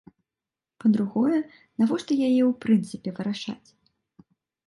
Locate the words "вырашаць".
3.19-3.67